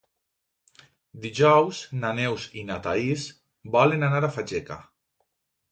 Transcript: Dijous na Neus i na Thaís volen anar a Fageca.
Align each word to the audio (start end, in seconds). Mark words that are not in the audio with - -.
Dijous 1.25 1.81
na 2.05 2.15
Neus 2.21 2.49
i 2.63 2.67
na 2.71 2.81
Thaís 2.89 3.27
volen 3.79 4.11
anar 4.11 4.25
a 4.27 4.33
Fageca. 4.39 4.85